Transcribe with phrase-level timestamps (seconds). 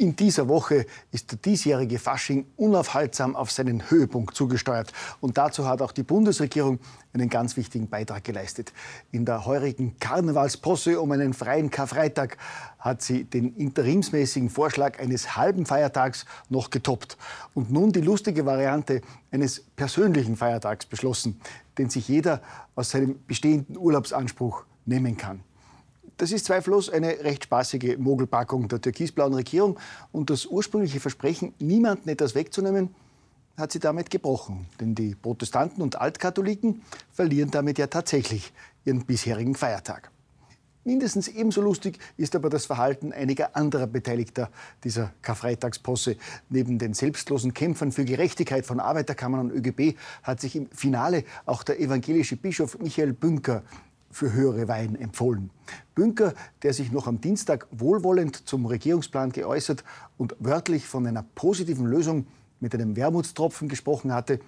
[0.00, 4.94] In dieser Woche ist der diesjährige Fasching unaufhaltsam auf seinen Höhepunkt zugesteuert.
[5.20, 6.78] Und dazu hat auch die Bundesregierung
[7.12, 8.72] einen ganz wichtigen Beitrag geleistet.
[9.12, 12.38] In der heurigen Karnevalsposse um einen freien Karfreitag
[12.78, 17.18] hat sie den interimsmäßigen Vorschlag eines halben Feiertags noch getoppt.
[17.52, 21.42] Und nun die lustige Variante eines persönlichen Feiertags beschlossen,
[21.76, 22.40] den sich jeder
[22.74, 25.42] aus seinem bestehenden Urlaubsanspruch nehmen kann.
[26.20, 29.78] Das ist zweifellos eine recht spaßige Mogelpackung der türkisblauen Regierung.
[30.12, 32.94] Und das ursprüngliche Versprechen, niemanden etwas wegzunehmen,
[33.56, 34.66] hat sie damit gebrochen.
[34.78, 38.52] Denn die Protestanten und Altkatholiken verlieren damit ja tatsächlich
[38.84, 40.10] ihren bisherigen Feiertag.
[40.84, 44.50] Mindestens ebenso lustig ist aber das Verhalten einiger anderer Beteiligter
[44.84, 46.16] dieser Karfreitagsposse.
[46.50, 51.62] Neben den selbstlosen Kämpfern für Gerechtigkeit von Arbeiterkammern und ÖGB hat sich im Finale auch
[51.62, 53.62] der evangelische Bischof Michael Bünker
[54.10, 55.50] für höhere Weihen empfohlen.
[55.94, 59.84] Bünker, der sich noch am Dienstag wohlwollend zum Regierungsplan geäußert
[60.18, 62.26] und wörtlich von einer positiven Lösung
[62.58, 64.40] mit einem Wermutstropfen gesprochen hatte,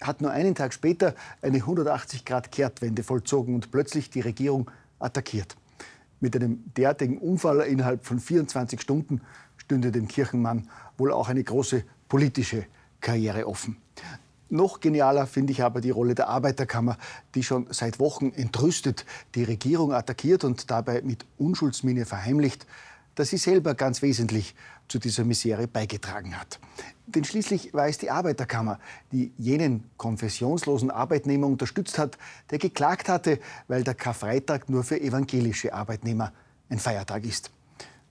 [0.00, 5.56] hat nur einen Tag später eine 180-Grad-Kehrtwende vollzogen und plötzlich die Regierung attackiert.
[6.20, 9.20] Mit einem derartigen Unfall innerhalb von 24 Stunden
[9.56, 12.64] stünde dem Kirchenmann wohl auch eine große politische
[13.00, 13.76] Karriere offen.
[14.50, 16.96] Noch genialer finde ich aber die Rolle der Arbeiterkammer,
[17.34, 22.66] die schon seit Wochen entrüstet die Regierung attackiert und dabei mit Unschuldsmine verheimlicht,
[23.14, 24.54] dass sie selber ganz wesentlich
[24.86, 26.60] zu dieser Misere beigetragen hat.
[27.06, 28.78] Denn schließlich war es die Arbeiterkammer,
[29.12, 32.16] die jenen konfessionslosen Arbeitnehmer unterstützt hat,
[32.50, 36.32] der geklagt hatte, weil der Karfreitag nur für evangelische Arbeitnehmer
[36.70, 37.50] ein Feiertag ist.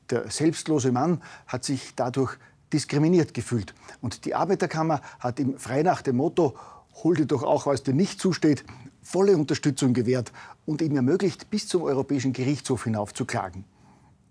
[0.09, 2.37] Der selbstlose Mann hat sich dadurch
[2.73, 3.73] diskriminiert gefühlt.
[4.01, 6.55] Und die Arbeiterkammer hat ihm frei nach dem Motto,
[7.03, 8.63] hol dir doch auch, was dir nicht zusteht,
[9.01, 10.31] volle Unterstützung gewährt
[10.65, 13.63] und ihm ermöglicht, bis zum Europäischen Gerichtshof hinauf zu klagen.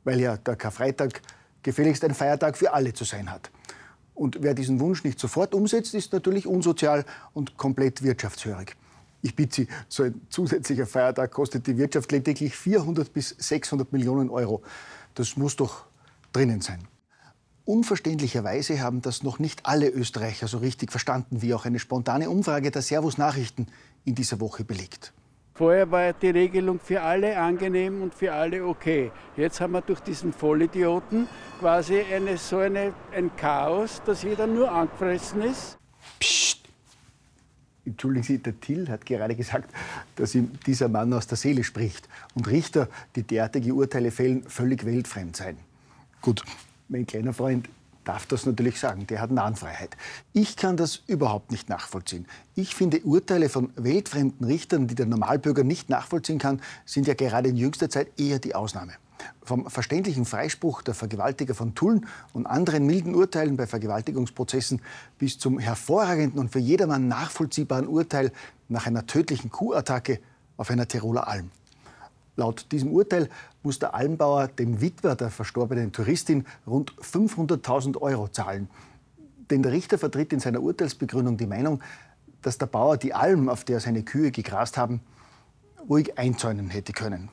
[0.05, 1.23] Weil ja der Karfreitag
[1.63, 3.51] gefälligst ein Feiertag für alle zu sein hat.
[4.15, 7.05] Und wer diesen Wunsch nicht sofort umsetzt, ist natürlich unsozial
[7.35, 8.77] und komplett wirtschaftshörig.
[9.23, 14.31] Ich bitte Sie, so ein zusätzlicher Feiertag kostet die Wirtschaft lediglich 400 bis 600 Millionen
[14.31, 14.63] Euro.
[15.15, 15.87] Das muss doch
[16.33, 16.87] drinnen sein.
[17.67, 22.71] Unverständlicherweise haben das noch nicht alle Österreicher so richtig verstanden, wie auch eine spontane Umfrage
[22.71, 23.67] der Servus Nachrichten
[24.05, 25.13] in dieser Woche belegt.
[25.53, 29.11] Vorher war die Regelung für alle angenehm und für alle okay.
[29.37, 31.27] Jetzt haben wir durch diesen Vollidioten
[31.59, 35.77] quasi eine, so eine, ein Chaos, dass jeder nur angefressen ist.
[36.21, 36.61] Psst!
[37.85, 39.73] Entschuldigen Sie, der Till hat gerade gesagt,
[40.15, 44.85] dass ihm dieser Mann aus der Seele spricht und Richter, die derartige Urteile fällen, völlig
[44.85, 45.57] weltfremd seien.
[46.21, 46.45] Gut,
[46.89, 47.69] mein kleiner Freund
[48.05, 49.97] darf das natürlich sagen, der hat Nahenfreiheit.
[50.33, 52.27] Ich kann das überhaupt nicht nachvollziehen.
[52.55, 57.49] Ich finde, Urteile von weltfremden Richtern, die der Normalbürger nicht nachvollziehen kann, sind ja gerade
[57.49, 58.93] in jüngster Zeit eher die Ausnahme.
[59.43, 64.83] Vom verständlichen Freispruch der Vergewaltiger von Tulln und anderen milden Urteilen bei Vergewaltigungsprozessen
[65.19, 68.31] bis zum hervorragenden und für jedermann nachvollziehbaren Urteil
[68.69, 70.21] nach einer tödlichen Kuhattacke
[70.57, 71.51] auf einer Tiroler Alm.
[72.37, 73.29] Laut diesem Urteil
[73.63, 78.69] muss der Almbauer dem Witwer der verstorbenen Touristin rund 500.000 Euro zahlen.
[79.51, 81.83] Denn der Richter vertritt in seiner Urteilsbegründung die Meinung,
[82.43, 85.01] dass der Bauer die Alm, auf der seine Kühe gegrast haben,
[85.89, 87.31] ruhig einzäunen hätte können.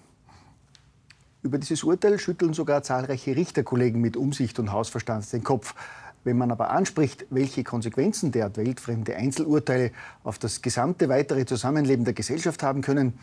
[1.41, 5.75] Über dieses Urteil schütteln sogar zahlreiche Richterkollegen mit Umsicht und Hausverstand den Kopf.
[6.24, 9.91] Wenn man aber anspricht, welche Konsequenzen der weltfremde Einzelurteile
[10.24, 13.20] auf das gesamte weitere Zusammenleben der Gesellschaft haben können,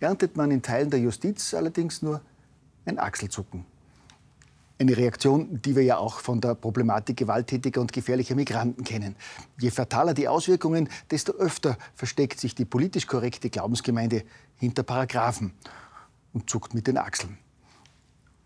[0.00, 2.20] erntet man in Teilen der Justiz allerdings nur
[2.84, 3.64] ein Achselzucken.
[4.80, 9.16] Eine Reaktion, die wir ja auch von der Problematik gewalttätiger und gefährlicher Migranten kennen.
[9.58, 14.22] Je fataler die Auswirkungen, desto öfter versteckt sich die politisch korrekte Glaubensgemeinde
[14.56, 15.52] hinter Paragraphen
[16.32, 17.38] und zuckt mit den Achseln.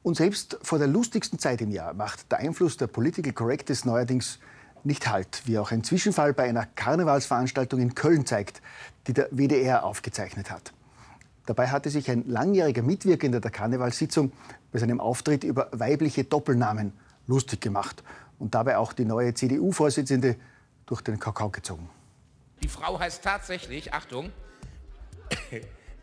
[0.02, 4.38] Und selbst vor der lustigsten Zeit im Jahr macht der Einfluss der Political Correctness neuerdings
[4.84, 8.62] nicht Halt, wie auch ein Zwischenfall bei einer Karnevalsveranstaltung in Köln zeigt,
[9.06, 10.72] die der WDR aufgezeichnet hat.
[11.46, 14.32] Dabei hatte sich ein langjähriger Mitwirkender der Karnevalssitzung
[14.70, 16.92] bei seinem Auftritt über weibliche Doppelnamen
[17.26, 18.02] lustig gemacht
[18.38, 20.36] und dabei auch die neue CDU-Vorsitzende
[20.86, 21.88] durch den Kakao gezogen.
[22.62, 24.30] Die Frau heißt tatsächlich, Achtung,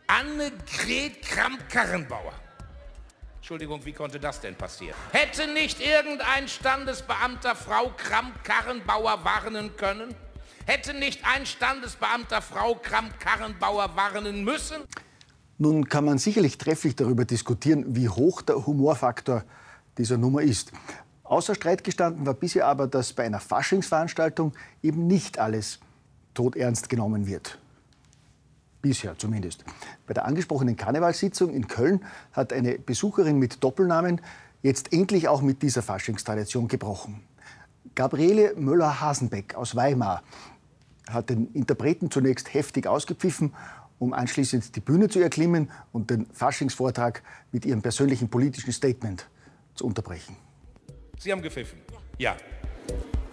[0.08, 2.34] Annegret Kramp-Karrenbauer.
[3.38, 4.96] Entschuldigung, wie konnte das denn passieren?
[5.12, 10.14] Hätte nicht irgendein Standesbeamter Frau Kramp-Karrenbauer warnen können?
[10.66, 14.84] Hätte nicht ein Standesbeamter Frau Kramp-Karrenbauer warnen müssen?
[15.62, 19.44] Nun kann man sicherlich trefflich darüber diskutieren, wie hoch der Humorfaktor
[19.98, 20.72] dieser Nummer ist.
[21.26, 25.80] Außer Streit gestanden war bisher aber, dass bei einer Faschingsveranstaltung eben nicht alles
[26.34, 27.60] todernst genommen wird.
[28.82, 29.66] Bisher zumindest.
[30.08, 34.22] Bei der angesprochenen Karnevalssitzung in Köln hat eine Besucherin mit Doppelnamen
[34.64, 37.22] jetzt endlich auch mit dieser Faschingstradition gebrochen.
[37.96, 40.24] Gabriele Müller-Hasenbeck aus Weimar
[41.10, 43.54] hat den Interpreten zunächst heftig ausgepfiffen,
[44.00, 49.28] um anschließend die Bühne zu erklimmen und den Faschingsvortrag mit ihrem persönlichen politischen Statement
[49.76, 50.36] zu unterbrechen.
[51.18, 51.80] Sie haben gepfiffen?
[52.18, 52.36] Ja.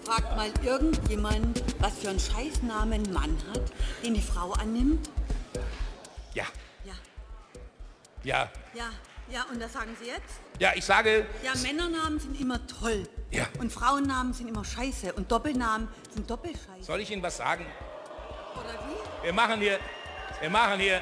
[0.05, 3.73] Fragt mal irgendjemand, was für einen Scheißnamen ein Mann hat,
[4.05, 5.11] den die Frau annimmt?
[6.35, 6.45] Ja.
[6.85, 6.93] Ja.
[8.23, 8.51] Ja.
[8.75, 8.91] Ja.
[9.29, 10.41] Ja, und das sagen Sie jetzt?
[10.61, 11.27] Ja, ich sage.
[11.43, 13.09] Ja, Männernamen sind immer toll.
[13.33, 13.49] Ja.
[13.59, 15.13] Und Frauennamen sind immer scheiße.
[15.15, 16.83] Und Doppelnamen sind doppelscheiße.
[16.83, 17.67] Soll ich Ihnen was sagen?
[18.55, 19.25] Oder wie?
[19.25, 19.81] Wir machen hier.
[20.41, 21.01] Wir machen hier.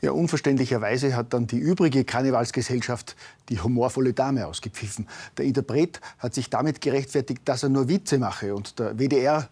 [0.00, 3.16] Ja, unverständlicherweise hat dann die übrige Karnevalsgesellschaft
[3.48, 5.08] die humorvolle Dame ausgepfiffen.
[5.36, 9.48] Der Interpret hat sich damit gerechtfertigt, dass er nur Witze mache und der WDR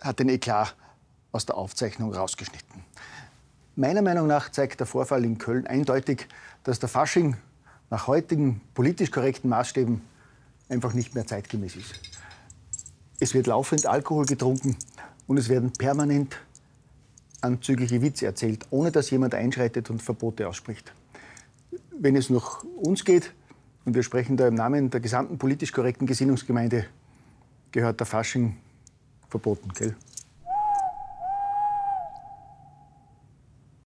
[0.00, 0.74] hat den Eklat
[1.30, 2.82] aus der Aufzeichnung rausgeschnitten.
[3.76, 6.26] Meiner Meinung nach zeigt der Vorfall in Köln eindeutig,
[6.64, 7.36] dass der Fasching
[7.88, 10.02] nach heutigen politisch korrekten Maßstäben
[10.68, 12.00] einfach nicht mehr zeitgemäß ist.
[13.20, 14.76] Es wird laufend Alkohol getrunken
[15.26, 16.36] und es werden permanent
[17.40, 20.92] anzügliche Witze erzählt, ohne dass jemand einschreitet und Verbote ausspricht.
[21.98, 23.32] Wenn es nach uns geht,
[23.84, 26.86] und wir sprechen da im Namen der gesamten politisch korrekten Gesinnungsgemeinde,
[27.70, 28.56] gehört der Fasching
[29.28, 29.94] verboten, gell?